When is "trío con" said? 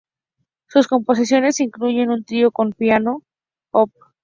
2.25-2.71